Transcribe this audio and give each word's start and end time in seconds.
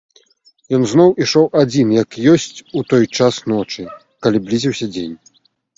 Ён 0.77 0.85
зноў 0.93 1.09
ішоў 1.25 1.45
адзін 1.61 1.87
як 1.97 2.17
ёсць 2.33 2.49
у 2.81 2.85
той 2.95 3.05
час 3.17 3.35
ночы, 3.55 3.83
калі 4.27 4.37
блізіўся 4.49 4.85
дзень. 4.99 5.17